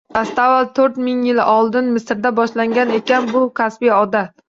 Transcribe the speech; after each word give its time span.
Dastavval 0.17 0.69
to’rt 0.79 0.97
ming 1.09 1.19
yil 1.27 1.43
oldin 1.45 1.93
Misrda 1.99 2.35
boshlangan 2.43 2.97
ekan 3.01 3.33
bu 3.37 3.47
kasbiy 3.63 3.99
odat 4.05 4.39